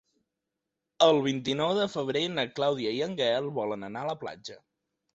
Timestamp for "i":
2.99-3.07